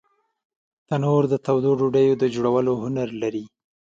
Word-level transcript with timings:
تنور 0.87 1.23
د 1.29 1.33
تودو 1.45 1.71
ډوډیو 1.79 2.13
د 2.17 2.23
جوړولو 2.33 2.73
هنر 2.83 3.09
لري 3.21 3.45